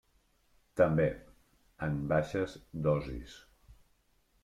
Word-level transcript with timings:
També, 0.81 1.05
en 1.89 2.01
baixes 2.15 2.59
dosis. 2.89 3.41